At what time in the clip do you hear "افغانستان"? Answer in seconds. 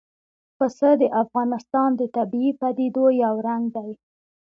1.23-1.89